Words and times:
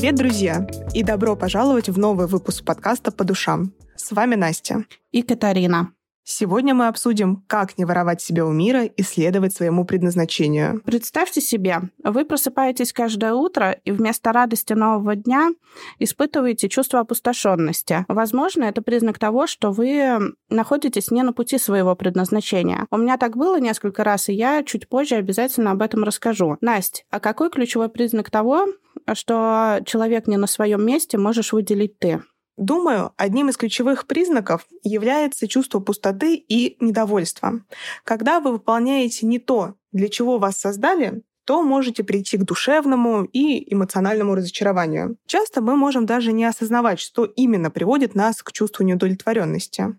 Привет, 0.00 0.14
друзья! 0.14 0.66
И 0.94 1.02
добро 1.02 1.36
пожаловать 1.36 1.90
в 1.90 1.98
новый 1.98 2.26
выпуск 2.26 2.64
подкаста 2.64 3.12
«По 3.12 3.22
душам». 3.22 3.74
С 3.96 4.12
вами 4.12 4.34
Настя. 4.34 4.86
И 5.12 5.20
Катарина. 5.20 5.92
Сегодня 6.24 6.74
мы 6.74 6.86
обсудим, 6.86 7.44
как 7.46 7.76
не 7.76 7.84
воровать 7.84 8.22
себя 8.22 8.46
у 8.46 8.52
мира 8.52 8.84
и 8.84 9.02
следовать 9.02 9.52
своему 9.52 9.84
предназначению. 9.84 10.80
Представьте 10.86 11.42
себе, 11.42 11.80
вы 12.02 12.24
просыпаетесь 12.24 12.94
каждое 12.94 13.34
утро 13.34 13.72
и 13.84 13.90
вместо 13.90 14.32
радости 14.32 14.72
нового 14.72 15.16
дня 15.16 15.50
испытываете 15.98 16.70
чувство 16.70 17.00
опустошенности. 17.00 18.06
Возможно, 18.08 18.64
это 18.64 18.80
признак 18.80 19.18
того, 19.18 19.46
что 19.46 19.70
вы 19.70 20.18
находитесь 20.48 21.10
не 21.10 21.22
на 21.22 21.34
пути 21.34 21.58
своего 21.58 21.94
предназначения. 21.94 22.86
У 22.90 22.96
меня 22.96 23.18
так 23.18 23.36
было 23.36 23.60
несколько 23.60 24.02
раз, 24.02 24.30
и 24.30 24.32
я 24.32 24.62
чуть 24.62 24.88
позже 24.88 25.16
обязательно 25.16 25.72
об 25.72 25.82
этом 25.82 26.04
расскажу. 26.04 26.56
Настя, 26.62 27.02
а 27.10 27.20
какой 27.20 27.50
ключевой 27.50 27.90
признак 27.90 28.30
того, 28.30 28.66
что 29.14 29.80
человек 29.86 30.26
не 30.26 30.36
на 30.36 30.46
своем 30.46 30.84
месте, 30.84 31.18
можешь 31.18 31.52
выделить 31.52 31.98
ты? 31.98 32.22
Думаю, 32.56 33.12
одним 33.16 33.48
из 33.48 33.56
ключевых 33.56 34.06
признаков 34.06 34.66
является 34.82 35.48
чувство 35.48 35.80
пустоты 35.80 36.34
и 36.36 36.76
недовольства. 36.84 37.64
Когда 38.04 38.40
вы 38.40 38.52
выполняете 38.52 39.26
не 39.26 39.38
то, 39.38 39.76
для 39.92 40.08
чего 40.08 40.38
вас 40.38 40.58
создали, 40.58 41.22
то 41.46 41.62
можете 41.62 42.04
прийти 42.04 42.36
к 42.36 42.44
душевному 42.44 43.24
и 43.24 43.72
эмоциональному 43.72 44.34
разочарованию. 44.34 45.16
Часто 45.26 45.62
мы 45.62 45.74
можем 45.74 46.06
даже 46.06 46.32
не 46.32 46.44
осознавать, 46.44 47.00
что 47.00 47.24
именно 47.24 47.70
приводит 47.70 48.14
нас 48.14 48.42
к 48.42 48.52
чувству 48.52 48.84
неудовлетворенности. 48.84 49.96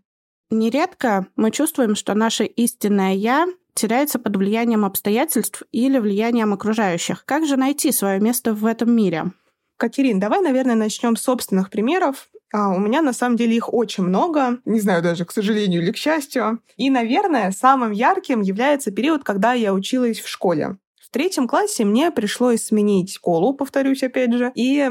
Нередко 0.50 1.28
мы 1.36 1.52
чувствуем, 1.52 1.95
что 1.95 2.14
наше 2.14 2.45
истинное 2.45 3.14
«я» 3.14 3.48
теряется 3.73 4.20
под 4.20 4.35
влиянием 4.35 4.85
обстоятельств 4.85 5.63
или 5.71 5.98
влиянием 5.98 6.53
окружающих. 6.53 7.25
Как 7.25 7.45
же 7.45 7.58
найти 7.58 7.91
свое 7.91 8.19
место 8.19 8.53
в 8.53 8.66
этом 8.66 8.91
мире? 8.95 9.31
Катерин, 9.78 10.19
давай, 10.19 10.41
наверное, 10.41 10.75
начнем 10.75 11.16
с 11.16 11.23
собственных 11.23 11.69
примеров. 11.69 12.30
А 12.53 12.69
у 12.69 12.80
меня 12.80 13.02
на 13.02 13.13
самом 13.13 13.38
деле 13.38 13.55
их 13.55 13.73
очень 13.73 14.03
много, 14.03 14.59
не 14.66 14.81
знаю 14.81 15.02
даже, 15.02 15.23
к 15.25 15.31
сожалению 15.31 15.81
или 15.81 15.91
к 15.91 15.97
счастью. 15.97 16.59
И, 16.75 16.89
наверное, 16.89 17.52
самым 17.52 17.91
ярким 17.91 18.41
является 18.41 18.91
период, 18.91 19.23
когда 19.23 19.53
я 19.53 19.73
училась 19.73 20.19
в 20.19 20.28
школе. 20.28 20.78
В 21.02 21.09
третьем 21.09 21.47
классе 21.47 21.85
мне 21.85 22.11
пришлось 22.11 22.66
сменить 22.66 23.13
школу, 23.13 23.53
повторюсь 23.53 24.03
опять 24.03 24.33
же, 24.33 24.52
и, 24.53 24.89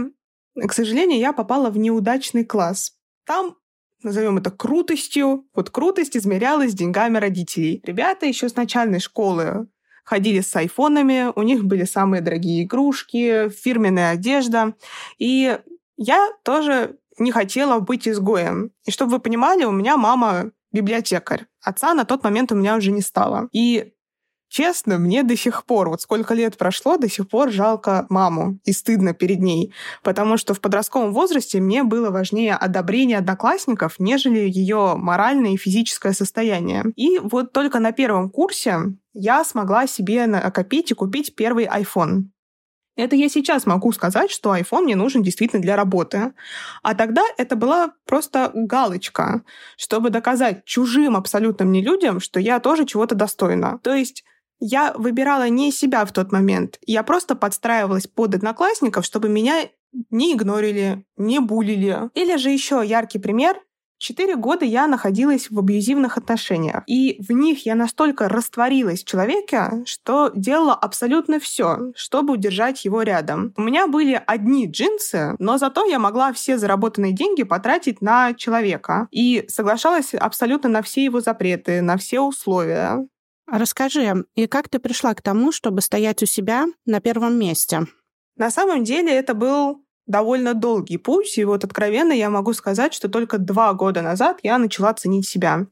к 0.57 0.73
сожалению, 0.73 1.19
я 1.19 1.33
попала 1.33 1.71
в 1.71 1.79
неудачный 1.79 2.45
класс. 2.45 2.95
Там 3.27 3.57
назовем 4.03 4.39
это 4.39 4.51
крутостью. 4.51 5.47
Вот 5.55 5.71
крутость 5.71 6.17
измерялась 6.17 6.75
деньгами 6.75 7.19
родителей. 7.19 7.83
Ребята 7.85 8.27
еще 8.27 8.49
с 8.49 8.57
начальной 8.57 9.01
школы 9.01 9.69
ходили 10.05 10.41
с 10.41 10.55
айфонами, 10.57 11.33
у 11.37 11.43
них 11.43 11.65
были 11.65 11.85
самые 11.85 12.21
дорогие 12.21 12.65
игрушки, 12.65 13.49
фирменная 13.51 14.11
одежда. 14.11 14.75
И 15.19 15.59
я 15.97 16.31
тоже 16.43 16.97
не 17.19 17.31
хотела 17.31 17.81
быть 17.81 18.09
изгоем. 18.09 18.73
И 18.87 18.91
чтобы 18.91 19.13
вы 19.13 19.19
понимали, 19.21 19.65
у 19.65 19.71
меня 19.71 19.97
мама 19.97 20.51
библиотекарь. 20.73 21.47
Отца 21.63 21.95
на 21.95 22.05
тот 22.05 22.25
момент 22.25 22.51
у 22.53 22.55
меня 22.55 22.77
уже 22.77 22.91
не 22.91 23.03
стало. 23.03 23.49
И 23.53 23.93
Честно, 24.51 24.99
мне 24.99 25.23
до 25.23 25.37
сих 25.37 25.65
пор, 25.65 25.89
вот 25.91 26.03
сколько 26.03 26.35
лет 26.35 26.59
прошло, 26.59 26.97
до 26.97 27.09
сих 27.09 27.29
пор 27.29 27.53
жалко 27.53 28.07
маму 28.09 28.59
и 28.65 28.73
стыдно 28.73 29.15
перед 29.15 29.39
ней, 29.39 29.73
потому 30.03 30.37
что 30.37 30.55
в 30.55 30.61
подростковом 30.61 31.13
возрасте 31.13 31.61
мне 31.61 31.85
было 31.85 32.11
важнее 32.11 32.57
одобрение 32.57 33.19
одноклассников, 33.19 34.01
нежели 34.01 34.41
ее 34.41 34.95
моральное 34.97 35.53
и 35.53 35.57
физическое 35.57 36.13
состояние. 36.13 36.83
И 36.97 37.21
вот 37.21 37.53
только 37.53 37.79
на 37.79 37.93
первом 37.93 38.29
курсе 38.29 38.79
я 39.15 39.45
смогла 39.45 39.87
себе 39.87 40.27
накопить 40.27 40.91
и 40.91 40.95
купить 40.95 41.37
первый 41.37 41.67
iPhone. 41.67 42.25
Это 42.97 43.15
я 43.15 43.29
сейчас 43.29 43.67
могу 43.67 43.93
сказать, 43.93 44.33
что 44.33 44.57
iPhone 44.57 44.83
мне 44.83 44.97
нужен 44.97 45.23
действительно 45.23 45.63
для 45.63 45.77
работы. 45.77 46.33
А 46.83 46.97
тогда 46.97 47.23
это 47.39 47.55
была 47.55 47.93
просто 48.05 48.51
галочка, 48.53 49.43
чтобы 49.77 50.11
доказать 50.11 50.65
чужим 50.65 51.17
абсолютно 51.17 51.65
мне 51.65 51.81
людям, 51.83 52.19
что 52.19 52.41
я 52.41 52.59
тоже 52.59 52.85
чего-то 52.85 53.15
достойна. 53.15 53.79
То 53.85 53.95
есть 53.95 54.25
я 54.61 54.93
выбирала 54.95 55.49
не 55.49 55.73
себя 55.73 56.05
в 56.05 56.13
тот 56.13 56.33
момент. 56.33 56.79
Я 56.87 57.03
просто 57.03 57.35
подстраивалась 57.35 58.07
под 58.07 58.35
одноклассников, 58.35 59.05
чтобы 59.05 59.29
меня 59.29 59.69
не 60.11 60.35
игнорили, 60.35 61.05
не 61.17 61.41
булили. 61.41 62.11
Или 62.15 62.37
же 62.37 62.51
еще 62.51 62.83
яркий 62.85 63.19
пример 63.19 63.57
Четыре 64.01 64.35
года 64.35 64.65
я 64.65 64.87
находилась 64.87 65.51
в 65.51 65.59
абьюзивных 65.59 66.17
отношениях, 66.17 66.85
и 66.87 67.23
в 67.23 67.33
них 67.33 67.67
я 67.67 67.75
настолько 67.75 68.31
растворилась 68.31 69.03
в 69.03 69.07
человеке, 69.07 69.85
что 69.85 70.33
делала 70.35 70.73
абсолютно 70.73 71.39
все, 71.39 71.93
чтобы 71.95 72.33
удержать 72.33 72.83
его 72.87 73.03
рядом. 73.03 73.53
У 73.59 73.61
меня 73.61 73.87
были 73.89 74.21
одни 74.27 74.67
джинсы, 74.67 75.37
но 75.39 75.59
зато 75.59 75.85
я 75.85 75.99
могла 75.99 76.33
все 76.33 76.57
заработанные 76.57 77.13
деньги 77.13 77.43
потратить 77.43 78.01
на 78.01 78.33
человека 78.33 79.07
и 79.11 79.45
соглашалась 79.49 80.15
абсолютно 80.15 80.71
на 80.71 80.81
все 80.81 81.05
его 81.05 81.21
запреты, 81.21 81.83
на 81.83 81.99
все 81.99 82.21
условия. 82.21 83.07
Расскажи, 83.51 84.25
и 84.37 84.47
как 84.47 84.69
ты 84.69 84.79
пришла 84.79 85.13
к 85.15 85.23
тому, 85.23 85.51
чтобы 85.51 85.81
стоять 85.81 86.23
у 86.23 86.27
себя 86.27 86.67
на 86.87 87.01
первом 87.01 87.37
месте? 87.39 87.87
На 88.37 88.51
самом 88.51 88.85
деле 88.85 89.13
это 89.13 89.35
был 89.35 89.85
довольно 90.07 90.55
долгий 90.55 90.99
путь, 90.99 91.37
и 91.37 91.45
вот 91.45 91.65
откровенно 91.65 92.13
я 92.13 92.31
могу 92.31 92.53
сказать, 92.53 92.95
что 92.95 93.09
только 93.09 93.39
два 93.39 93.73
года 93.75 94.03
назад 94.03 94.39
я 94.43 94.59
начала 94.59 94.93
ценить 94.95 95.27
себя. 95.27 95.67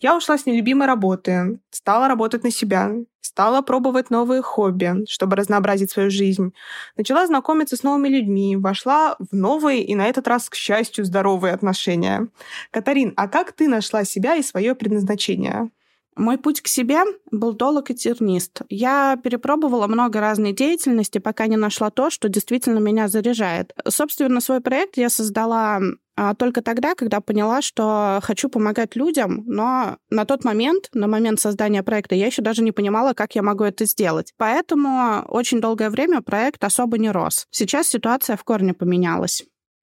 Я 0.00 0.16
ушла 0.16 0.38
с 0.38 0.46
нелюбимой 0.46 0.86
работы, 0.86 1.60
стала 1.70 2.08
работать 2.08 2.44
на 2.44 2.50
себя, 2.50 2.92
стала 3.20 3.62
пробовать 3.62 4.10
новые 4.10 4.42
хобби, 4.42 5.04
чтобы 5.08 5.36
разнообразить 5.36 5.90
свою 5.90 6.10
жизнь, 6.10 6.52
начала 6.96 7.26
знакомиться 7.26 7.76
с 7.76 7.82
новыми 7.82 8.08
людьми, 8.08 8.56
вошла 8.56 9.16
в 9.18 9.34
новые 9.34 9.82
и 9.82 9.94
на 9.94 10.06
этот 10.06 10.28
раз, 10.28 10.48
к 10.48 10.54
счастью, 10.54 11.04
здоровые 11.04 11.52
отношения. 11.52 12.28
Катарин, 12.70 13.12
а 13.16 13.28
как 13.28 13.52
ты 13.52 13.66
нашла 13.66 14.04
себя 14.04 14.36
и 14.36 14.42
свое 14.42 14.74
предназначение? 14.74 15.70
Мой 16.16 16.38
путь 16.38 16.60
к 16.60 16.68
себе 16.68 17.00
был 17.30 17.52
долг 17.52 17.90
и 17.90 17.94
тернист. 17.94 18.62
Я 18.68 19.18
перепробовала 19.22 19.86
много 19.86 20.20
разной 20.20 20.52
деятельности, 20.52 21.18
пока 21.18 21.46
не 21.46 21.56
нашла 21.56 21.90
то, 21.90 22.10
что 22.10 22.28
действительно 22.28 22.78
меня 22.78 23.08
заряжает. 23.08 23.72
Собственно, 23.88 24.40
свой 24.40 24.60
проект 24.60 24.96
я 24.96 25.08
создала 25.08 25.80
а, 26.16 26.34
только 26.34 26.62
тогда, 26.62 26.94
когда 26.94 27.20
поняла, 27.20 27.60
что 27.60 28.20
хочу 28.22 28.48
помогать 28.48 28.94
людям, 28.94 29.42
но 29.46 29.98
на 30.10 30.24
тот 30.24 30.44
момент, 30.44 30.88
на 30.92 31.08
момент 31.08 31.40
создания 31.40 31.82
проекта, 31.82 32.14
я 32.14 32.26
еще 32.26 32.42
даже 32.42 32.62
не 32.62 32.72
понимала, 32.72 33.14
как 33.14 33.34
я 33.34 33.42
могу 33.42 33.64
это 33.64 33.84
сделать. 33.84 34.32
Поэтому 34.36 35.24
очень 35.28 35.60
долгое 35.60 35.90
время 35.90 36.20
проект 36.20 36.62
особо 36.62 36.98
не 36.98 37.10
рос. 37.10 37.46
Сейчас 37.50 37.88
ситуация 37.88 38.36
в 38.36 38.44
корне 38.44 38.74
поменялась. 38.74 39.44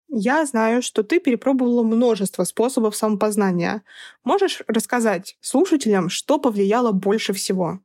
Я 0.08 0.44
знаю, 0.46 0.82
что 0.82 1.02
ты 1.04 1.20
перепробовала 1.20 1.82
множество 1.84 2.44
способов 2.44 2.96
самопознания. 2.96 3.82
Можешь 4.24 4.62
рассказать 4.68 5.36
слушателям, 5.40 6.08
что 6.10 6.38
повлияло 6.38 6.92
больше 6.92 7.32
всего? 7.32 7.80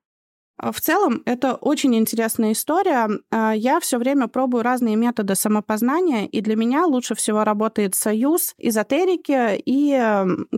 В 0.61 0.79
целом, 0.79 1.23
это 1.25 1.55
очень 1.55 1.95
интересная 1.95 2.51
история. 2.51 3.09
А, 3.31 3.53
я 3.53 3.79
все 3.79 3.97
время 3.97 4.27
пробую 4.27 4.61
разные 4.63 4.95
методы 4.95 5.33
самопознания, 5.33 6.27
и 6.27 6.39
для 6.41 6.55
меня 6.55 6.85
лучше 6.85 7.15
всего 7.15 7.43
работает 7.43 7.95
союз 7.95 8.53
эзотерики 8.59 9.59
и 9.65 9.99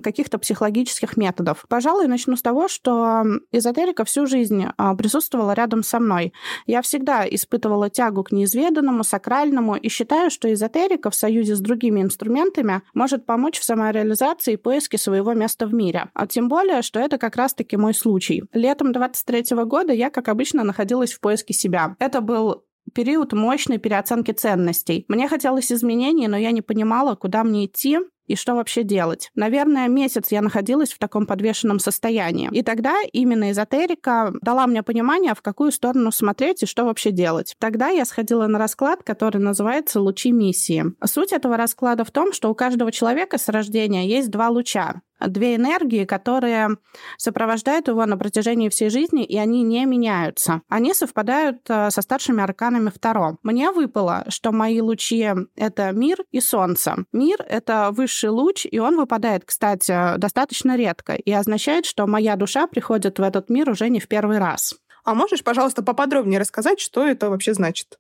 каких-то 0.04 0.40
психологических 0.40 1.16
методов. 1.16 1.66
Пожалуй, 1.70 2.08
начну 2.08 2.36
с 2.36 2.42
того, 2.42 2.68
что 2.68 3.24
эзотерика 3.54 4.04
всю 4.04 4.26
жизнь 4.26 4.66
а, 4.78 4.94
присутствовала 4.96 5.54
рядом 5.54 5.84
со 5.84 6.02
мной. 6.02 6.34
Я 6.68 6.82
всегда 6.82 7.26
испытывала 7.26 7.90
тягу 7.90 8.26
к 8.26 8.34
неизведанному, 8.34 9.06
сакральному, 9.06 9.76
и 9.76 9.88
считаю, 9.88 10.30
что 10.30 10.52
эзотерика 10.52 11.12
в 11.12 11.16
союзе 11.16 11.56
с 11.56 11.62
другими 11.62 12.02
инструментами 12.02 12.82
может 12.94 13.26
помочь 13.26 13.58
в 13.58 13.64
самореализации 13.64 14.54
и 14.54 14.58
поиске 14.58 14.98
своего 14.98 15.34
места 15.34 15.66
в 15.66 15.74
мире. 15.74 16.10
А 16.14 16.28
тем 16.28 16.50
более, 16.50 16.82
что 16.82 17.00
это 17.00 17.18
как 17.18 17.38
раз-таки 17.38 17.78
мой 17.78 17.94
случай. 17.94 18.44
Летом 18.52 18.92
23 18.92 19.64
года 19.64 19.93
года 19.94 20.00
я, 20.00 20.10
как 20.10 20.28
обычно, 20.28 20.64
находилась 20.64 21.14
в 21.14 21.20
поиске 21.20 21.54
себя. 21.54 21.96
Это 22.00 22.22
был 22.22 22.64
период 22.94 23.34
мощной 23.34 23.78
переоценки 23.78 24.32
ценностей. 24.32 25.06
Мне 25.08 25.28
хотелось 25.28 25.72
изменений, 25.72 26.28
но 26.28 26.38
я 26.38 26.52
не 26.52 26.62
понимала, 26.62 27.16
куда 27.16 27.44
мне 27.44 27.66
идти 27.66 28.00
и 28.28 28.36
что 28.36 28.56
вообще 28.56 28.84
делать. 28.84 29.30
Наверное, 29.36 29.88
месяц 29.90 30.32
я 30.32 30.42
находилась 30.42 30.94
в 30.94 30.98
таком 30.98 31.26
подвешенном 31.26 31.80
состоянии. 31.80 32.50
И 32.52 32.62
тогда 32.64 32.96
именно 33.12 33.52
эзотерика 33.52 34.34
дала 34.42 34.66
мне 34.68 34.82
понимание, 34.82 35.34
в 35.34 35.42
какую 35.42 35.72
сторону 35.72 36.12
смотреть 36.12 36.64
и 36.64 36.66
что 36.66 36.86
вообще 36.86 37.12
делать. 37.12 37.56
Тогда 37.60 37.90
я 37.90 38.06
сходила 38.06 38.48
на 38.48 38.60
расклад, 38.60 39.04
который 39.04 39.40
называется 39.40 40.00
«Лучи 40.00 40.32
миссии». 40.32 40.86
Суть 41.06 41.34
этого 41.34 41.58
расклада 41.58 42.04
в 42.06 42.12
том, 42.12 42.32
что 42.32 42.50
у 42.50 42.56
каждого 42.56 42.92
человека 42.92 43.38
с 43.38 43.50
рождения 43.50 44.08
есть 44.08 44.30
два 44.30 44.50
луча 44.50 45.02
две 45.28 45.56
энергии, 45.56 46.06
которые 46.06 46.78
сопровождают 47.18 47.88
его 47.88 48.06
на 48.06 48.18
протяжении 48.18 48.70
всей 48.70 48.90
жизни, 48.90 49.24
и 49.24 49.38
они 49.38 49.64
не 49.64 49.86
меняются. 49.86 50.62
Они 50.70 50.94
совпадают 50.94 51.60
э, 51.70 51.90
со 51.92 52.02
старшими 52.02 52.44
арканами 52.44 52.90
втором. 52.90 53.40
Мне 53.44 53.72
выпало, 53.72 54.26
что 54.30 54.52
мои 54.52 54.82
лучи— 54.82 55.30
это 55.56 55.92
мир 55.92 56.18
и 56.32 56.40
солнце. 56.40 57.06
Мир— 57.12 57.44
это 57.48 57.90
высший 57.92 58.30
луч, 58.30 58.66
и 58.70 58.80
он 58.80 58.98
выпадает, 58.98 59.46
кстати, 59.46 60.18
достаточно 60.18 60.76
редко, 60.76 61.14
и 61.14 61.32
означает, 61.32 61.86
что 61.86 62.08
моя 62.08 62.36
душа 62.36 62.68
приходит 62.68 63.20
в 63.20 63.22
этот 63.22 63.50
мир 63.50 63.70
уже 63.70 63.90
не 63.90 64.00
в 64.00 64.08
первый 64.08 64.40
раз. 64.40 64.76
А 65.04 65.14
можешь, 65.14 65.44
пожалуйста, 65.44 65.84
поподробнее 65.84 66.40
рассказать, 66.40 66.80
что 66.80 67.06
это 67.06 67.30
вообще 67.30 67.54
значит? 67.54 67.98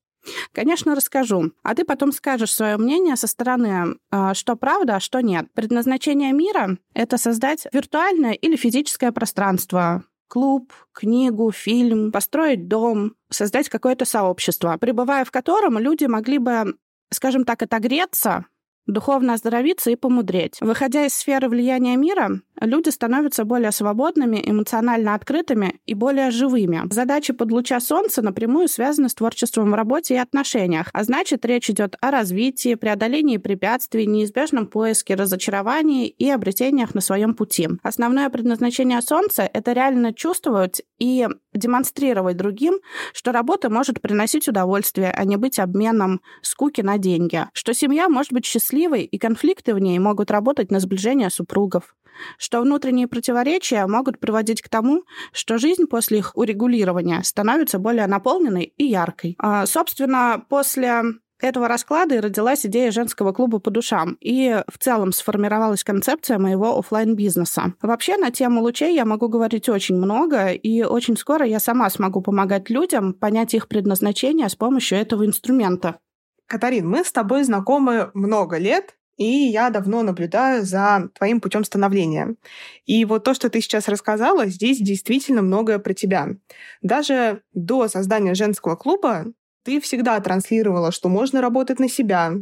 Конечно, 0.53 0.95
расскажу. 0.95 1.51
А 1.63 1.75
ты 1.75 1.83
потом 1.85 2.11
скажешь 2.11 2.53
свое 2.53 2.77
мнение 2.77 3.15
со 3.15 3.27
стороны, 3.27 3.97
а, 4.11 4.33
что 4.33 4.55
правда, 4.55 4.95
а 4.95 4.99
что 4.99 5.21
нет. 5.21 5.47
Предназначение 5.53 6.31
мира— 6.31 6.77
это 6.93 7.17
создать 7.17 7.67
виртуальное 7.71 8.33
или 8.33 8.55
физическое 8.55 9.11
пространство, 9.11 10.03
клуб, 10.27 10.73
книгу, 10.93 11.51
фильм, 11.51 12.11
построить 12.11 12.67
дом, 12.67 13.15
создать 13.29 13.69
какое-то 13.69 14.05
сообщество, 14.05 14.77
пребывая 14.77 15.25
в 15.25 15.31
котором 15.31 15.77
люди 15.77 16.05
могли 16.05 16.37
бы, 16.37 16.75
скажем 17.11 17.45
так, 17.45 17.61
отогреться 17.61 18.45
духовно 18.87 19.33
оздоровиться 19.33 19.91
и 19.91 19.95
помудреть. 19.95 20.57
Выходя 20.61 21.05
из 21.05 21.13
сферы 21.13 21.49
влияния 21.49 21.95
мира, 21.95 22.41
люди 22.59 22.89
становятся 22.89 23.45
более 23.45 23.71
свободными, 23.71 24.41
эмоционально 24.45 25.15
открытыми 25.15 25.79
и 25.85 25.93
более 25.93 26.31
живыми. 26.31 26.83
Задачи 26.91 27.33
под 27.33 27.51
луча 27.51 27.79
солнца 27.79 28.21
напрямую 28.21 28.67
связаны 28.67 29.09
с 29.09 29.15
творчеством 29.15 29.71
в 29.71 29.75
работе 29.75 30.15
и 30.15 30.17
отношениях, 30.17 30.89
а 30.93 31.03
значит, 31.03 31.45
речь 31.45 31.69
идет 31.69 31.95
о 32.01 32.11
развитии, 32.11 32.75
преодолении 32.75 33.37
препятствий, 33.37 34.05
неизбежном 34.05 34.67
поиске, 34.67 35.15
разочаровании 35.15 36.07
и 36.07 36.29
обретениях 36.29 36.93
на 36.93 37.01
своем 37.01 37.33
пути. 37.33 37.69
Основное 37.83 38.29
предназначение 38.29 39.01
солнца— 39.01 39.49
это 39.53 39.73
реально 39.73 40.13
чувствовать 40.13 40.81
и 40.99 41.27
демонстрировать 41.53 42.37
другим, 42.37 42.79
что 43.13 43.31
работа 43.31 43.69
может 43.69 44.01
приносить 44.01 44.47
удовольствие, 44.47 45.11
а 45.11 45.23
не 45.25 45.37
быть 45.37 45.59
обменом 45.59 46.21
скуки 46.41 46.81
на 46.81 46.97
деньги, 46.97 47.45
что 47.53 47.73
семья 47.73 48.09
может 48.09 48.33
быть 48.33 48.45
счастливой, 48.45 48.72
и 49.03 49.17
конфликты 49.17 49.73
в 49.73 49.79
ней 49.79 49.99
могут 49.99 50.31
работать 50.31 50.71
на 50.71 50.79
сближение 50.79 51.29
супругов, 51.29 51.95
что 52.37 52.61
внутренние 52.61 53.07
противоречия 53.07 53.85
могут 53.87 54.19
приводить 54.19 54.61
к 54.61 54.69
тому, 54.69 55.03
что 55.31 55.57
жизнь 55.57 55.85
после 55.85 56.19
их 56.19 56.31
урегулирования 56.35 57.21
становится 57.23 57.79
более 57.79 58.07
наполненной 58.07 58.73
и 58.77 58.85
яркой. 58.85 59.35
А, 59.39 59.65
собственно, 59.65 60.43
после 60.49 61.03
этого 61.43 61.67
расклада 61.67 62.15
и 62.15 62.19
родилась 62.19 62.65
идея 62.65 62.91
женского 62.91 63.33
клуба 63.33 63.59
по 63.59 63.69
душам, 63.69 64.17
и 64.21 64.61
в 64.71 64.77
целом 64.77 65.11
сформировалась 65.11 65.83
концепция 65.83 66.39
моего 66.39 66.77
офлайн 66.77 67.15
бизнеса 67.15 67.73
Вообще 67.81 68.17
на 68.17 68.31
тему 68.31 68.61
лучей 68.61 68.95
я 68.95 69.05
могу 69.05 69.27
говорить 69.27 69.69
очень 69.69 69.95
много, 69.95 70.51
и 70.51 70.83
очень 70.83 71.17
скоро 71.17 71.45
я 71.45 71.59
сама 71.59 71.89
смогу 71.89 72.21
помогать 72.21 72.69
людям 72.69 73.13
понять 73.13 73.53
их 73.53 73.67
предназначение 73.67 74.47
с 74.47 74.55
помощью 74.55 74.97
этого 74.97 75.25
инструмента. 75.25 75.99
Катарин, 76.47 76.87
мы 76.87 77.03
с 77.03 77.11
тобой 77.11 77.43
знакомы 77.43 78.11
много 78.13 78.57
лет, 78.57 78.95
и 79.17 79.25
я 79.25 79.69
давно 79.69 80.01
наблюдаю 80.01 80.63
за 80.63 81.09
твоим 81.13 81.39
путем 81.39 81.63
становления. 81.63 82.35
И 82.85 83.05
вот 83.05 83.23
то, 83.23 83.33
что 83.33 83.49
ты 83.49 83.61
сейчас 83.61 83.87
рассказала, 83.87 84.47
здесь 84.47 84.79
действительно 84.79 85.41
многое 85.41 85.79
про 85.79 85.93
тебя. 85.93 86.29
Даже 86.81 87.43
до 87.53 87.87
создания 87.87 88.33
женского 88.33 88.75
клуба 88.75 89.25
ты 89.63 89.79
всегда 89.79 90.19
транслировала, 90.19 90.91
что 90.91 91.09
можно 91.09 91.41
работать 91.41 91.79
на 91.79 91.87
себя, 91.89 92.33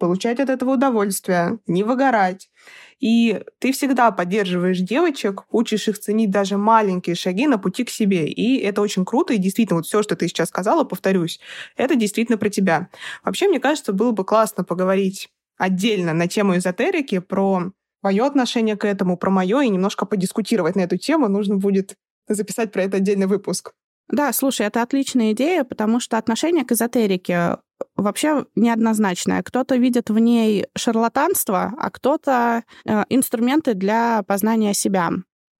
получать 0.00 0.40
от 0.40 0.50
этого 0.50 0.72
удовольствие, 0.72 1.60
не 1.68 1.84
выгорать. 1.84 2.50
И 2.98 3.42
ты 3.60 3.72
всегда 3.72 4.10
поддерживаешь 4.10 4.78
девочек, 4.78 5.44
учишь 5.50 5.86
их 5.86 5.98
ценить 5.98 6.30
даже 6.30 6.56
маленькие 6.56 7.14
шаги 7.14 7.46
на 7.46 7.58
пути 7.58 7.84
к 7.84 7.90
себе. 7.90 8.26
И 8.26 8.58
это 8.58 8.80
очень 8.80 9.04
круто. 9.04 9.32
И 9.32 9.38
действительно, 9.38 9.76
вот 9.76 9.86
все, 9.86 10.02
что 10.02 10.16
ты 10.16 10.26
сейчас 10.26 10.48
сказала, 10.48 10.82
повторюсь, 10.82 11.38
это 11.76 11.94
действительно 11.94 12.36
про 12.36 12.48
тебя. 12.48 12.88
Вообще, 13.22 13.46
мне 13.46 13.60
кажется, 13.60 13.92
было 13.92 14.10
бы 14.10 14.24
классно 14.24 14.64
поговорить 14.64 15.28
отдельно 15.56 16.14
на 16.14 16.26
тему 16.26 16.56
эзотерики, 16.56 17.20
про 17.20 17.70
твое 18.00 18.24
отношение 18.24 18.76
к 18.76 18.84
этому, 18.86 19.16
про 19.16 19.30
мое, 19.30 19.60
и 19.60 19.68
немножко 19.68 20.06
подискутировать 20.06 20.74
на 20.74 20.80
эту 20.80 20.96
тему. 20.96 21.28
Нужно 21.28 21.56
будет 21.56 21.94
записать 22.28 22.72
про 22.72 22.82
это 22.82 22.96
отдельный 22.96 23.26
выпуск. 23.26 23.72
Да, 24.08 24.32
слушай, 24.32 24.66
это 24.66 24.82
отличная 24.82 25.32
идея, 25.32 25.64
потому 25.64 26.00
что 26.00 26.18
отношение 26.18 26.64
к 26.64 26.72
эзотерике 26.72 27.58
вообще 28.02 28.46
неоднозначное. 28.54 29.42
Кто-то 29.42 29.76
видит 29.76 30.10
в 30.10 30.18
ней 30.18 30.66
шарлатанство, 30.76 31.72
а 31.78 31.90
кто-то 31.90 32.64
э, 32.84 33.04
инструменты 33.08 33.74
для 33.74 34.22
познания 34.26 34.74
себя. 34.74 35.10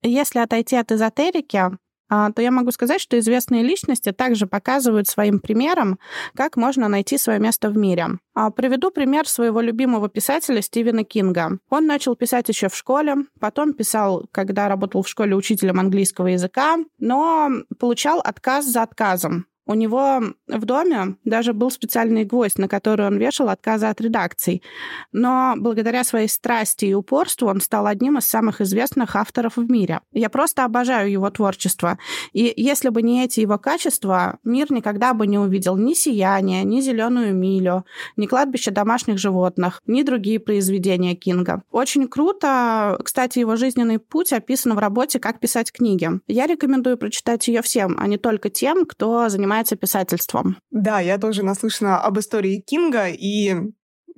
Если 0.03 0.39
отойти 0.39 0.77
от 0.77 0.93
эзотерики, 0.93 1.71
а, 2.11 2.33
то 2.33 2.43
я 2.43 2.51
могу 2.51 2.73
сказать, 2.73 3.01
что 3.01 3.19
известные 3.19 3.63
личности 3.63 4.11
также 4.11 4.49
показывают 4.49 5.07
своим 5.07 5.39
примером, 5.39 5.99
как 6.35 6.57
можно 6.57 6.89
найти 6.89 7.17
свое 7.17 7.39
место 7.39 7.71
в 7.71 7.77
мире. 7.77 8.19
А, 8.35 8.51
приведу 8.51 8.91
пример 8.91 9.29
своего 9.29 9.61
любимого 9.61 10.09
писателя 10.09 10.61
Стивена 10.61 11.05
Кинга. 11.05 11.59
Он 11.71 11.87
начал 11.87 12.17
писать 12.17 12.49
еще 12.49 12.69
в 12.69 12.77
школе, 12.77 13.15
потом 13.39 13.75
писал, 13.75 14.27
когда 14.33 14.69
работал 14.69 15.03
в 15.03 15.09
школе 15.09 15.37
учителем 15.37 15.79
английского 15.79 16.27
языка, 16.27 16.79
но 16.99 17.49
получал 17.79 18.19
отказ 18.19 18.67
за 18.67 18.83
отказом. 18.83 19.47
У 19.71 19.75
него 19.75 20.21
в 20.49 20.65
доме 20.65 21.15
даже 21.25 21.53
был 21.53 21.71
специальный 21.71 22.25
гвоздь, 22.25 22.59
на 22.59 22.67
который 22.67 23.07
он 23.07 23.19
вешал 23.19 23.49
отказы 23.51 23.87
от 23.87 24.01
редакций. 24.01 24.65
Но 25.13 25.55
благодаря 25.57 26.03
своей 26.03 26.27
страсти 26.27 26.87
и 26.87 26.93
упорству 26.93 27.47
он 27.47 27.61
стал 27.61 27.87
одним 27.87 28.19
из 28.19 28.27
самых 28.27 28.61
известных 28.61 29.15
авторов 29.15 29.57
в 29.57 29.71
мире. 29.71 30.01
Я 30.11 30.29
просто 30.29 30.65
обожаю 30.65 31.09
его 31.09 31.31
творчество. 31.31 31.99
И 32.33 32.53
если 32.57 32.89
бы 32.89 33.01
не 33.01 33.23
эти 33.25 33.39
его 33.39 33.59
качества, 33.59 34.41
мир 34.43 34.73
никогда 34.73 35.15
бы 35.15 35.29
не 35.29 35.39
увидел 35.39 35.77
ни 35.77 35.95
«Сияние», 35.95 36.65
ни 36.65 36.81
«Зеленую 36.81 37.33
милю», 37.33 37.87
ни 38.17 38.27
«Кладбище 38.27 38.73
домашних 38.73 39.19
животных», 39.19 39.83
ни 39.87 40.03
другие 40.03 40.41
произведения 40.41 41.15
Кинга. 41.15 41.63
Очень 41.71 42.09
круто. 42.09 42.99
Кстати, 43.05 43.39
его 43.39 43.55
жизненный 43.55 44.01
путь 44.01 44.33
описан 44.33 44.75
в 44.75 44.81
работе 44.81 45.21
«Как 45.21 45.39
писать 45.39 45.71
книги». 45.71 46.11
Я 46.27 46.49
рекомендую 46.49 46.99
прочитать 46.99 47.47
ее 47.47 47.63
всем, 47.63 47.95
а 48.01 48.09
не 48.09 48.19
только 48.19 48.51
тем, 48.51 48.85
кто 48.85 49.29
занимается 49.29 49.60
занимается 49.61 49.77
писательством. 49.77 50.57
Да, 50.71 51.01
я 51.01 51.19
тоже 51.19 51.43
наслышана 51.43 52.01
об 52.01 52.19
истории 52.19 52.61
Кинга 52.61 53.09
и 53.09 53.55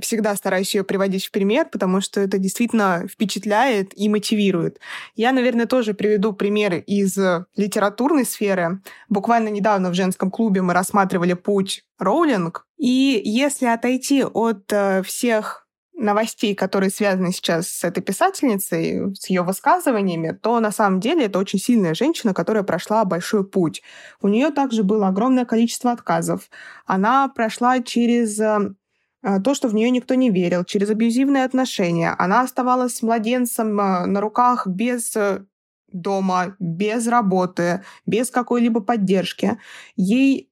всегда 0.01 0.35
стараюсь 0.37 0.75
ее 0.75 0.85
приводить 0.85 1.27
в 1.27 1.31
пример, 1.31 1.69
потому 1.71 2.01
что 2.01 2.21
это 2.21 2.39
действительно 2.39 3.07
впечатляет 3.09 3.93
и 3.97 4.09
мотивирует. 4.09 4.79
Я, 5.15 5.33
наверное, 5.33 5.67
тоже 5.67 5.95
приведу 5.95 6.33
примеры 6.33 6.79
из 6.81 7.17
литературной 7.57 8.25
сферы. 8.25 8.81
Буквально 9.09 9.49
недавно 9.49 9.91
в 9.91 9.95
женском 9.95 10.31
клубе 10.31 10.63
мы 10.63 10.75
рассматривали 10.75 11.35
путь 11.35 11.85
Роулинг. 11.99 12.67
И 12.79 13.21
если 13.25 13.67
отойти 13.67 14.25
от 14.25 14.73
э, 14.73 15.03
всех 15.03 15.62
новостей, 16.03 16.55
которые 16.55 16.91
связаны 16.91 17.33
сейчас 17.33 17.69
с 17.69 17.85
этой 17.85 18.03
писательницей, 18.03 19.15
с 19.15 19.31
ее 19.31 19.43
высказываниями, 19.43 20.33
то 20.33 20.61
на 20.61 20.73
самом 20.73 21.01
деле 21.01 21.27
это 21.27 21.39
очень 21.39 21.59
сильная 21.59 21.95
женщина, 21.95 22.35
которая 22.35 22.65
прошла 22.65 23.05
большой 23.05 23.45
путь. 23.45 23.83
У 24.21 24.29
нее 24.29 24.51
также 24.51 24.83
было 24.83 25.09
огромное 25.09 25.45
количество 25.45 25.93
отказов. 25.93 26.51
Она 26.87 27.29
прошла 27.29 27.81
через 27.81 28.39
э, 28.41 28.75
э, 29.23 29.41
то, 29.41 29.55
что 29.55 29.69
в 29.69 29.75
нее 29.75 29.91
никто 29.91 30.15
не 30.15 30.31
верил, 30.31 30.65
через 30.65 30.91
абьюзивные 30.91 31.45
отношения. 31.45 32.15
Она 32.19 32.43
оставалась 32.43 33.01
младенцем 33.03 33.81
э, 33.81 34.07
на 34.07 34.21
руках 34.21 34.67
без 34.67 35.17
дома, 35.93 36.57
без 36.59 37.07
работы, 37.07 37.83
без 38.07 38.31
какой-либо 38.31 38.81
поддержки. 38.81 39.59
Ей 39.97 40.52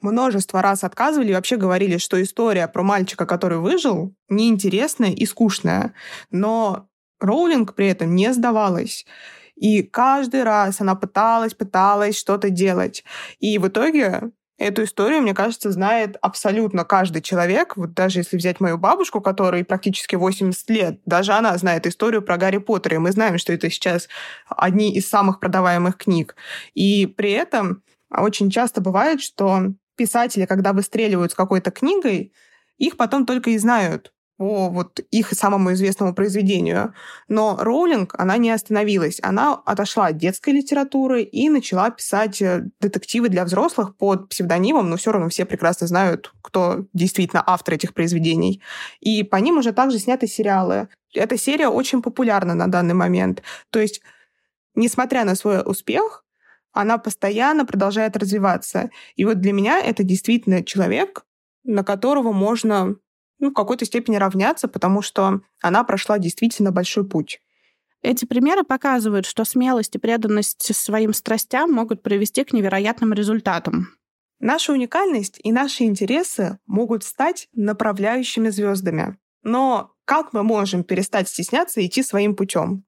множество 0.00 0.62
раз 0.62 0.84
отказывали 0.84 1.30
и 1.30 1.34
вообще 1.34 1.56
говорили, 1.56 1.98
что 1.98 2.20
история 2.22 2.68
про 2.68 2.82
мальчика, 2.82 3.26
который 3.26 3.58
выжил, 3.58 4.14
неинтересная 4.28 5.10
и 5.10 5.26
скучная. 5.26 5.94
Но 6.30 6.88
Роулинг 7.20 7.74
при 7.74 7.88
этом 7.88 8.14
не 8.14 8.32
сдавалась. 8.32 9.06
И 9.54 9.82
каждый 9.82 10.42
раз 10.42 10.80
она 10.80 10.94
пыталась, 10.94 11.54
пыталась 11.54 12.18
что-то 12.18 12.50
делать. 12.50 13.04
И 13.38 13.58
в 13.58 13.68
итоге 13.68 14.32
Эту 14.60 14.84
историю, 14.84 15.22
мне 15.22 15.32
кажется, 15.32 15.70
знает 15.70 16.18
абсолютно 16.20 16.84
каждый 16.84 17.22
человек. 17.22 17.78
Вот 17.78 17.94
даже 17.94 18.18
если 18.18 18.36
взять 18.36 18.60
мою 18.60 18.76
бабушку, 18.76 19.22
которой 19.22 19.64
практически 19.64 20.16
80 20.16 20.68
лет, 20.68 21.00
даже 21.06 21.32
она 21.32 21.56
знает 21.56 21.86
историю 21.86 22.20
про 22.20 22.36
Гарри 22.36 22.58
Поттера. 22.58 22.96
И 22.96 22.98
мы 22.98 23.10
знаем, 23.10 23.38
что 23.38 23.54
это 23.54 23.70
сейчас 23.70 24.06
одни 24.50 24.92
из 24.92 25.08
самых 25.08 25.40
продаваемых 25.40 25.96
книг. 25.96 26.36
И 26.74 27.06
при 27.06 27.30
этом 27.30 27.82
очень 28.10 28.50
часто 28.50 28.82
бывает, 28.82 29.22
что 29.22 29.72
писатели, 30.00 30.46
когда 30.46 30.72
выстреливают 30.72 31.32
с 31.32 31.34
какой-то 31.34 31.70
книгой, 31.70 32.32
их 32.78 32.96
потом 32.96 33.26
только 33.26 33.50
и 33.50 33.58
знают 33.58 34.14
по 34.38 34.70
вот 34.70 35.00
их 35.10 35.34
самому 35.34 35.74
известному 35.74 36.14
произведению. 36.14 36.94
Но 37.28 37.58
Роулинг, 37.60 38.14
она 38.16 38.38
не 38.38 38.50
остановилась. 38.50 39.20
Она 39.22 39.60
отошла 39.66 40.06
от 40.06 40.16
детской 40.16 40.54
литературы 40.54 41.22
и 41.22 41.50
начала 41.50 41.90
писать 41.90 42.40
э, 42.40 42.64
детективы 42.80 43.28
для 43.28 43.44
взрослых 43.44 43.94
под 43.98 44.30
псевдонимом, 44.30 44.88
но 44.88 44.96
все 44.96 45.12
равно 45.12 45.28
все 45.28 45.44
прекрасно 45.44 45.86
знают, 45.86 46.32
кто 46.40 46.86
действительно 46.94 47.44
автор 47.46 47.74
этих 47.74 47.92
произведений. 47.92 48.62
И 49.00 49.22
по 49.22 49.36
ним 49.36 49.58
уже 49.58 49.72
также 49.72 49.98
сняты 49.98 50.26
сериалы. 50.26 50.88
Эта 51.12 51.36
серия 51.36 51.68
очень 51.68 52.00
популярна 52.00 52.54
на 52.54 52.66
данный 52.66 52.94
момент. 52.94 53.42
То 53.68 53.78
есть, 53.78 54.00
несмотря 54.74 55.26
на 55.26 55.34
свой 55.34 55.60
успех, 55.62 56.24
она 56.72 56.98
постоянно 56.98 57.64
продолжает 57.64 58.16
развиваться. 58.16 58.90
И 59.16 59.24
вот 59.24 59.40
для 59.40 59.52
меня 59.52 59.80
это 59.80 60.02
действительно 60.02 60.64
человек, 60.64 61.24
на 61.64 61.84
которого 61.84 62.32
можно 62.32 62.96
ну, 63.38 63.50
в 63.50 63.54
какой-то 63.54 63.84
степени 63.84 64.16
равняться, 64.16 64.68
потому 64.68 65.02
что 65.02 65.40
она 65.60 65.82
прошла 65.84 66.18
действительно 66.18 66.72
большой 66.72 67.08
путь. 67.08 67.40
Эти 68.02 68.24
примеры 68.24 68.64
показывают, 68.64 69.26
что 69.26 69.44
смелость 69.44 69.96
и 69.96 69.98
преданность 69.98 70.74
своим 70.74 71.12
страстям 71.12 71.72
могут 71.72 72.02
привести 72.02 72.44
к 72.44 72.52
невероятным 72.52 73.12
результатам. 73.12 73.88
Наша 74.38 74.72
уникальность 74.72 75.38
и 75.42 75.52
наши 75.52 75.84
интересы 75.84 76.58
могут 76.66 77.04
стать 77.04 77.48
направляющими 77.52 78.48
звездами. 78.48 79.18
Но 79.42 79.92
как 80.06 80.32
мы 80.32 80.42
можем 80.42 80.82
перестать 80.82 81.28
стесняться 81.28 81.80
и 81.80 81.86
идти 81.86 82.02
своим 82.02 82.34
путем? 82.34 82.84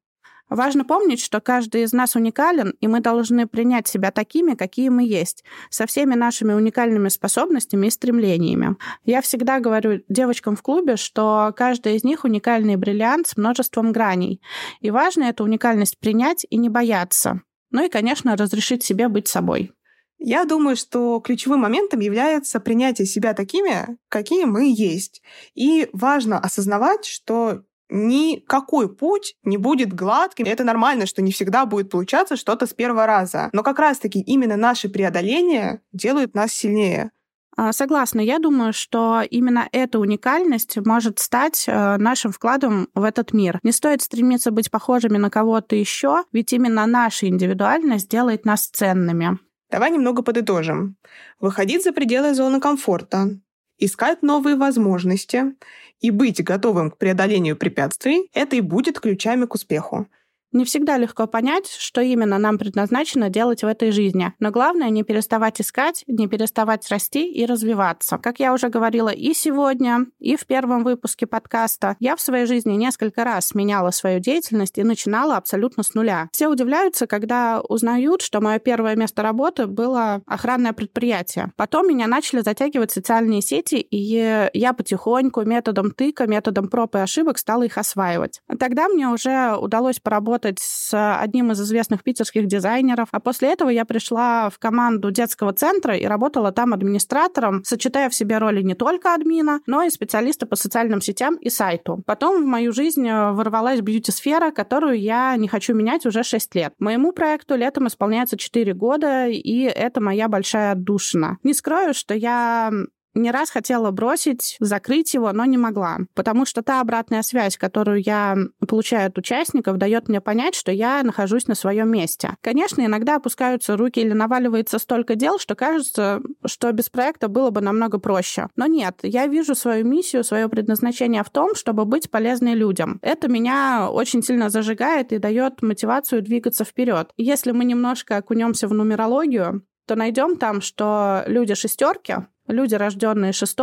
Важно 0.54 0.85
помнить, 0.85 1.21
что 1.21 1.40
каждый 1.40 1.85
из 1.85 1.94
нас 1.94 2.14
уникален, 2.14 2.75
и 2.80 2.87
мы 2.87 3.00
должны 3.00 3.47
принять 3.47 3.88
себя 3.88 4.11
такими, 4.11 4.54
какие 4.54 4.90
мы 4.90 5.02
есть, 5.02 5.44
со 5.71 5.87
всеми 5.87 6.14
нашими 6.14 6.52
уникальными 6.52 7.09
способностями 7.09 7.87
и 7.87 7.90
стремлениями. 7.90 8.76
Я 9.04 9.23
всегда 9.23 9.61
говорю 9.61 10.02
девочкам 10.11 10.54
в 10.54 10.62
клубе, 10.62 10.97
что 10.97 11.54
каждая 11.56 11.94
из 11.94 12.04
них 12.04 12.25
уникальный 12.25 12.76
бриллиант 12.76 13.28
с 13.28 13.37
множеством 13.38 13.92
граней. 13.92 14.42
И 14.80 14.90
важно 14.90 15.25
эту 15.25 15.44
уникальность 15.44 15.99
принять 15.99 16.44
и 16.50 16.59
не 16.59 16.68
бояться. 16.68 17.40
Ну 17.71 17.87
и, 17.87 17.88
конечно, 17.88 18.37
разрешить 18.37 18.85
себе 18.85 19.09
быть 19.09 19.28
собой. 19.28 19.73
Я 20.18 20.44
думаю, 20.44 20.76
что 20.76 21.18
ключевым 21.21 21.61
моментом 21.61 22.00
является 22.00 22.61
принятие 22.61 23.06
себя 23.06 23.32
такими, 23.32 23.97
какие 24.11 24.44
мы 24.44 24.71
есть. 24.71 25.23
И 25.54 25.88
важно 25.94 26.38
осознавать, 26.38 27.06
что 27.06 27.62
никакой 27.92 28.94
путь 28.94 29.37
не 29.44 29.58
будет 29.58 29.92
гладким. 29.92 30.46
Это 30.46 30.64
нормально, 30.64 31.06
что 31.06 31.22
не 31.22 31.30
всегда 31.30 31.66
будет 31.66 31.90
получаться 31.90 32.37
что-то 32.37 32.66
с 32.66 32.72
первого 32.72 33.06
раза. 33.06 33.50
Но 33.52 33.62
как 33.62 33.78
раз-таки 33.78 34.20
именно 34.20 34.56
наши 34.56 34.88
преодоления 34.88 35.82
делают 35.92 36.34
нас 36.34 36.52
сильнее. 36.52 37.11
А, 37.54 37.72
согласна. 37.72 38.20
Я 38.20 38.38
думаю, 38.38 38.72
что 38.72 39.20
именно 39.20 39.68
эта 39.72 39.99
уникальность 39.99 40.78
может 40.87 41.18
стать 41.18 41.64
э, 41.66 41.96
нашим 41.99 42.32
вкладом 42.32 42.88
в 42.94 43.04
этот 43.04 43.34
мир. 43.34 43.61
Не 43.62 43.72
стоит 43.72 44.00
стремиться 44.00 44.50
быть 44.50 44.70
похожими 44.70 45.18
на 45.18 45.28
кого-то 45.28 45.76
еще, 45.76 46.25
ведь 46.32 46.52
именно 46.54 46.87
наша 46.87 47.28
индивидуальность 47.28 48.08
делает 48.08 48.46
нас 48.46 48.68
ценными. 48.68 49.38
Давай 49.70 49.90
немного 49.90 50.22
подытожим. 50.22 50.96
Выходить 51.40 51.84
за 51.84 51.92
пределы 51.92 52.34
зоны 52.34 52.58
комфорта, 52.58 53.38
искать 53.78 54.22
новые 54.22 54.56
возможности 54.56 55.54
и 56.02 56.11
быть 56.11 56.42
готовым 56.44 56.90
к 56.90 56.99
преодолению 56.99 57.56
препятствий— 57.56 58.28
это 58.35 58.56
и 58.56 58.61
будет 58.61 59.00
ключами 59.00 59.47
к 59.47 59.54
успеху. 59.54 60.09
Не 60.52 60.66
всегда 60.66 60.99
легко 60.99 61.26
понять, 61.26 61.66
что 61.66 62.02
именно 62.02 62.37
нам 62.37 62.59
предназначено 62.59 63.30
делать 63.30 63.62
в 63.62 63.66
этой 63.66 63.90
жизни. 63.90 64.35
Но 64.38 64.50
главное 64.50 64.90
не 64.90 65.02
переставать 65.02 65.61
искать, 65.62 66.04
не 66.06 66.28
переставать 66.28 66.88
расти 66.90 67.26
и 67.32 67.47
развиваться. 67.47 68.18
Как 68.18 68.38
я 68.38 68.52
уже 68.52 68.68
говорила 68.68 69.09
и 69.09 69.32
сегодня, 69.32 70.06
и 70.18 70.37
в 70.37 70.47
первом 70.47 70.85
выпуске 70.85 71.26
подкаста, 71.26 71.97
я 72.00 72.16
в 72.16 72.21
своей 72.21 72.44
жизни 72.44 72.75
несколько 72.75 73.25
раз 73.25 73.54
меняла 73.54 73.92
свою 73.92 74.21
деятельность 74.21 74.76
и 74.76 74.82
начинала 74.82 75.38
абсолютно 75.38 75.82
с 75.82 75.94
нуля. 75.94 76.28
Все 76.32 76.49
удивляются, 76.49 77.06
когда 77.06 77.62
узнают, 77.62 78.21
что 78.21 78.42
мое 78.42 78.59
первое 78.59 78.94
место 78.94 79.23
работы 79.23 79.66
было 79.66 80.21
охранное 80.26 80.75
предприятие. 80.75 81.50
Потом 81.56 81.88
меня 81.88 82.06
начали 82.06 82.42
затягивать 82.42 82.90
социальные 82.90 83.40
сети, 83.40 83.76
и 83.76 84.50
я 84.52 84.73
потихоньку 84.75 85.42
методом 85.42 85.92
тыка, 85.92 86.26
методом 86.26 86.68
проб 86.68 86.94
и 86.97 86.99
ошибок 86.99 87.38
стала 87.38 87.62
их 87.62 87.78
осваивать. 87.78 88.42
Тогда 88.59 88.88
мне 88.88 89.09
уже 89.09 89.56
удалось 89.56 89.99
поработать 89.99 90.41
работать 90.42 90.58
с 90.61 91.18
одним 91.20 91.52
из 91.52 91.61
известных 91.61 92.02
питерских 92.02 92.46
дизайнеров. 92.46 93.08
А 93.12 93.20
после 93.20 93.52
этого 93.52 93.70
я 93.70 93.84
пришла 93.84 94.50
в 94.50 94.58
команду 94.58 95.11
детского 95.11 95.52
центра 95.52 95.96
и 95.96 96.04
работала 96.06 96.52
там 96.52 96.72
администратором, 96.72 97.62
сочетая 97.64 98.08
в 98.08 98.14
себе 98.14 98.38
роли 98.38 98.62
не 98.62 98.75
только 98.75 99.14
админа, 99.14 99.61
но 99.66 99.82
и 99.82 99.90
специалиста 99.90 100.46
по 100.46 100.56
социальным 100.56 101.00
сетям 101.00 101.37
и 101.37 101.50
сайту. 101.50 102.02
Потом 102.06 102.42
в 102.42 102.46
мою 102.46 102.72
жизнь 102.72 103.06
э, 103.06 103.32
ворвалась 103.32 103.80
бьюти-сфера, 103.80 104.50
которую 104.50 105.00
я 105.00 105.37
не 105.37 105.49
хочу 105.49 105.75
менять 105.75 106.06
уже 106.06 106.22
6 106.22 106.54
лет. 106.54 106.75
Моему 106.78 107.12
проекту 107.12 107.56
летом 107.56 107.87
исполняется 107.87 108.37
4 108.37 108.75
года, 108.75 109.28
и 109.28 109.62
это 109.62 110.00
моя 110.00 110.28
большая 110.28 110.72
отдушина. 110.72 111.38
Не 111.44 111.54
скрою, 111.54 111.94
что 111.94 112.14
я 112.14 112.70
не 113.14 113.31
раз 113.31 113.50
хотела 113.50 113.90
бросить, 113.90 114.57
закрыть 114.61 115.14
его, 115.14 115.33
но 115.33 115.45
не 115.45 115.59
могла. 115.59 115.99
Потому 116.14 116.47
что 116.47 116.62
та 116.62 116.81
обратная 116.81 117.23
связь, 117.23 117.57
которую 117.57 118.02
я 118.02 118.37
получаю 118.66 119.09
от 119.09 119.19
участников, 119.19 119.76
дает 119.76 120.09
мне 120.09 120.21
понять, 120.21 120.54
что 120.54 120.73
я 120.73 121.02
нахожусь 121.02 121.47
на 121.47 121.54
своем 121.54 121.90
месте. 121.90 122.37
Конечно, 122.40 122.85
иногда 122.85 123.16
опускаются 123.16 123.76
руки 123.76 124.00
или 124.00 124.12
наваливается 124.12 124.78
столько 124.78 125.14
дел, 125.14 125.38
что 125.38 125.54
кажется, 125.54 126.21
что 126.47 126.73
без 126.73 126.88
проекта 126.88 127.28
было 127.28 127.50
бы 127.50 127.61
намного 127.61 127.99
проще. 127.99 128.49
Но 128.57 128.66
нет, 128.66 129.00
я 129.02 129.26
вижу 129.26 129.54
свою 129.54 129.85
миссию, 129.85 130.25
свое 130.25 130.49
предназначение 130.49 131.23
в 131.23 131.31
том, 131.31 131.54
чтобы 131.54 131.85
быть 131.85 132.11
полезной 132.11 132.54
людям. 132.54 132.99
Это 133.02 133.28
меня 133.28 133.88
очень 133.90 134.23
сильно 134.23 134.50
зажигает 134.50 135.12
и 135.12 135.19
дает 135.19 135.62
мотивацию 135.62 136.23
двигаться 136.23 136.64
вперед. 136.64 137.11
Если 137.16 137.52
мы 137.52 137.64
немножко 137.64 138.16
окунемся 138.16 138.69
в 138.69 138.75
нумерологию, 138.75 139.64
то 139.87 139.97
найдем 139.97 140.37
там, 140.37 140.61
что 140.61 141.25
люди 141.26 141.54
шестерки 141.54 142.16
Люди, 142.49 142.75
рожденные 142.75 143.32
6 143.32 143.56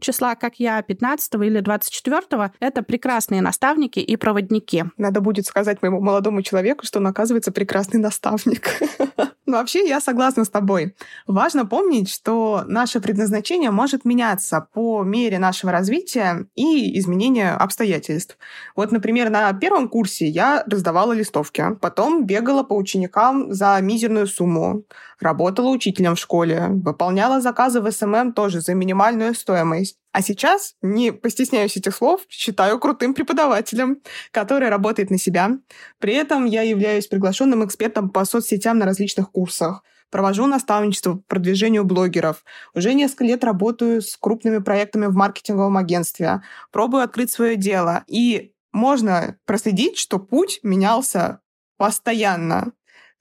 числа, 0.00 0.34
как 0.34 0.56
я, 0.56 0.82
15 0.82 1.34
или 1.34 1.60
24, 1.60 2.52
это 2.60 2.82
прекрасные 2.82 3.42
наставники 3.42 3.98
и 3.98 4.16
проводники. 4.16 4.84
Надо 4.96 5.20
будет 5.20 5.46
сказать 5.46 5.82
моему 5.82 6.00
молодому 6.00 6.42
человеку, 6.42 6.86
что 6.86 6.98
он, 6.98 7.06
оказывается, 7.06 7.52
прекрасный 7.52 8.00
наставник. 8.00 8.70
Но 9.46 9.58
вообще 9.58 9.86
я 9.86 10.00
согласна 10.00 10.44
с 10.44 10.48
тобой. 10.48 10.94
Важно 11.26 11.66
помнить, 11.66 12.10
что 12.10 12.64
наше 12.66 13.00
предназначение 13.00 13.70
может 13.70 14.04
меняться 14.04 14.66
по 14.72 15.02
мере 15.02 15.38
нашего 15.38 15.70
развития 15.70 16.46
и 16.54 16.98
изменения 16.98 17.52
обстоятельств. 17.52 18.38
Вот, 18.74 18.90
например, 18.90 19.28
на 19.28 19.52
первом 19.52 19.88
курсе 19.88 20.26
я 20.26 20.64
раздавала 20.66 21.12
листовки, 21.12 21.76
потом 21.80 22.24
бегала 22.24 22.62
по 22.62 22.74
ученикам 22.74 23.52
за 23.52 23.78
мизерную 23.82 24.26
сумму, 24.26 24.84
работала 25.20 25.68
учителем 25.68 26.14
в 26.14 26.18
школе, 26.18 26.68
выполняла 26.70 27.40
заказы 27.40 27.80
в 27.80 27.90
SMM 27.90 28.32
тоже 28.32 28.60
за 28.60 28.74
минимальную 28.74 29.34
стоимость. 29.34 29.83
А 30.12 30.22
сейчас, 30.22 30.74
не 30.82 31.12
постесняюсь 31.12 31.76
этих 31.76 31.94
слов, 31.94 32.22
считаюсь 32.28 32.78
крутым 32.78 33.14
преподавателем, 33.14 34.00
который 34.30 34.68
работает 34.68 35.10
на 35.10 35.18
себя. 35.18 35.50
При 35.98 36.14
этом 36.14 36.44
я 36.44 36.62
являюсь 36.62 37.06
приглашенным 37.06 37.64
экспертом 37.64 38.10
по 38.10 38.24
соцсетям 38.24 38.78
на 38.78 38.86
различных 38.86 39.30
курсах. 39.30 39.82
Провожу 40.10 40.46
наставничество 40.46 41.14
по 41.14 41.22
продвижению 41.26 41.84
блогеров. 41.84 42.44
Уже 42.74 42.94
несколько 42.94 43.24
лет 43.24 43.42
работаю 43.42 44.00
с 44.00 44.16
крупными 44.16 44.58
проектами 44.58 45.06
в 45.06 45.14
маркетинговом 45.14 45.76
агентстве. 45.76 46.42
Пробую 46.70 47.02
открыть 47.02 47.32
свое 47.32 47.56
дело. 47.56 48.04
И 48.06 48.52
можно 48.72 49.38
проследить, 49.44 49.98
что 49.98 50.18
путь 50.18 50.60
менялся 50.62 51.40
постоянно. 51.78 52.72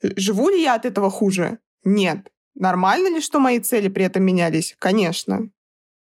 Живу 0.03 0.50
ли 0.50 0.62
я 0.62 0.75
от 0.75 0.86
этого 0.86 1.10
хуже? 1.10 1.60
Нет. 1.84 2.29
Нормально 2.55 3.15
ли, 3.15 3.22
что 3.22 3.39
мои 3.39 3.60
цели 3.60 3.88
при 3.88 4.05
этом 4.05 4.24
менялись? 4.24 4.75
Конечно. 4.77 5.50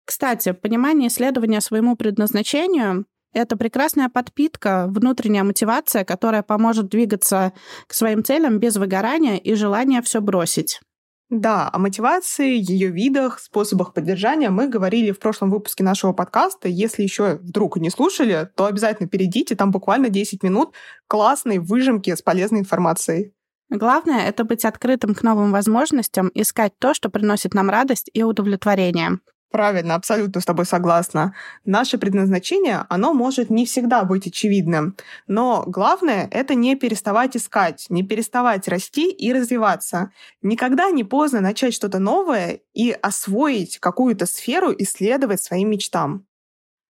Кстати, 0.07 0.53
понимание 0.53 1.09
исследования 1.09 1.61
своему 1.61 1.97
предназначению— 1.97 3.07
это 3.33 3.57
прекрасная 3.57 4.09
подпитка, 4.09 4.87
внутренняя 4.89 5.43
мотивация, 5.43 6.05
которая 6.05 6.45
поможет 6.45 6.89
двигаться 6.89 7.53
к 7.89 7.93
своим 7.93 8.25
целям 8.25 8.59
без 8.59 8.77
выгорания 8.77 9.37
и 9.37 9.55
желания 9.55 10.01
все 10.03 10.21
бросить. 10.21 10.81
Да, 11.29 11.69
о 11.73 11.79
мотивации, 11.81 12.57
ее 12.57 12.89
видах, 12.91 13.41
способах 13.41 13.93
поддержания 13.95 14.49
мы 14.49 14.69
говорили 14.69 15.11
в 15.11 15.19
прошлом 15.19 15.51
выпуске 15.51 15.83
нашего 15.83 16.13
подкаста. 16.13 16.69
Если 16.69 17.03
еще 17.03 17.41
вдруг 17.43 17.79
не 17.79 17.91
слушали, 17.91 18.49
то 18.55 18.67
обязательно 18.67 19.09
перейдите, 19.09 19.57
там 19.57 19.73
буквально 19.73 20.09
10 20.09 20.45
минут 20.45 20.73
классной 21.09 21.59
выжимки 21.59 22.15
с 22.15 22.23
полезной 22.23 22.61
информацией. 22.61 23.33
Главное— 23.71 24.21
это 24.29 24.45
быть 24.45 24.65
открытым 24.65 25.17
к 25.17 25.25
новым 25.25 25.51
возможностям, 25.51 26.31
искать 26.33 26.79
то, 26.79 26.95
что 26.95 27.11
приносит 27.11 27.55
нам 27.55 27.71
радость 27.71 28.09
и 28.13 28.23
удовлетворение. 28.23 29.19
Правильно, 29.50 29.95
абсолютно 29.95 30.41
с 30.41 30.45
тобой 30.45 30.67
согласна. 30.67 31.35
Наше 31.65 31.99
предназначение, 31.99 32.85
оно 32.88 33.15
может 33.15 33.49
не 33.49 33.65
всегда 33.65 34.05
быть 34.05 34.26
очевидным, 34.26 34.97
но 35.29 35.65
главное— 35.67 36.29
это 36.33 36.55
не 36.55 36.75
переставать 36.75 37.37
искать, 37.37 37.87
не 37.88 38.03
переставать 38.03 38.67
расти 38.67 39.11
и 39.11 39.33
развиваться. 39.33 40.11
Никогда 40.43 40.91
не 40.91 41.05
поздно 41.05 41.41
начать 41.41 41.75
что-то 41.75 42.00
новое 42.00 42.61
и 42.75 42.91
освоить 42.91 43.79
какую-то 43.79 44.26
сферу, 44.26 44.75
исследовать 44.76 45.43
своим 45.43 45.71
мечтам. 45.71 46.26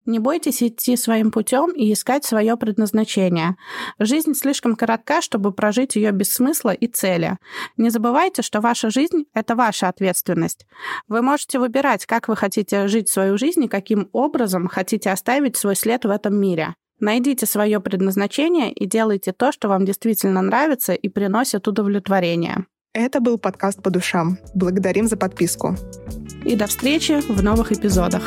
Не 0.05 0.19
бойтесь 0.19 0.63
идти 0.63 0.97
своим 0.97 1.31
путем 1.31 1.71
и 1.71 1.93
искать 1.93 2.25
свое 2.25 2.57
предназначение. 2.57 3.57
Жизнь 4.01 4.35
слишком 4.35 4.75
коротка, 4.75 5.23
чтобы 5.23 5.53
прожить 5.53 5.95
ее 5.95 6.11
без 6.11 6.33
смысла 6.33 6.71
и 6.71 6.89
цели. 6.89 7.39
Не 7.77 7.91
забывайте, 7.91 8.43
что 8.43 8.61
ваша 8.61 8.91
жизнь— 8.91 9.27
это 9.35 9.55
ваша 9.55 9.89
ответственность. 9.89 10.67
Вы 11.07 11.23
можете 11.23 11.61
выбирать, 11.61 12.07
как 12.07 12.27
вы 12.27 12.35
хотите 12.35 12.89
жить 12.89 13.09
свою 13.09 13.39
жизнь 13.39 13.65
и 13.65 13.69
каким 13.69 14.09
образом 14.13 14.67
хотите 14.67 15.11
оставить 15.11 15.57
свой 15.57 15.77
след 15.77 16.05
в 16.05 16.11
этом 16.11 16.35
мире. 16.35 16.75
Найдите 16.99 17.47
свое 17.47 17.81
предназначение 17.81 18.73
и 18.73 18.87
делайте 18.87 19.33
то, 19.33 19.53
что 19.53 19.69
вам 19.69 19.85
действительно 19.85 20.43
нравится 20.43 20.95
и 20.95 21.09
приносит 21.09 21.67
удовлетворение. 21.69 22.67
Это 22.93 23.21
был 23.21 23.39
подкаст 23.39 23.83
по 23.83 23.91
душам. 23.91 24.39
Благодарим 24.55 25.07
за 25.09 25.17
подписку. 25.17 25.77
И 26.45 26.57
до 26.57 26.67
встречи 26.67 27.21
в 27.21 27.43
новых 27.43 27.73
эпизодах. 27.73 28.23